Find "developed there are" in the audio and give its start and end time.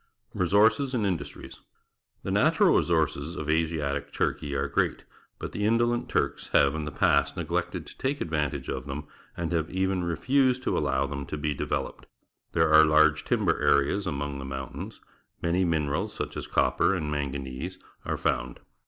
11.53-12.83